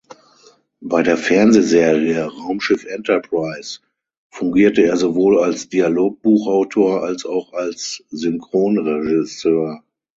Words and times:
Bei 0.79 1.03
der 1.03 1.15
Fernsehserie 1.15 2.25
"Raumschiff 2.25 2.85
Enterprise" 2.85 3.81
fungierte 4.31 4.81
er 4.81 4.97
sowohl 4.97 5.37
als 5.43 5.69
Dialogbuchautor 5.69 7.03
als 7.03 7.23
auch 7.23 7.53
als 7.53 8.03
Synchronregisseur. 8.09 9.83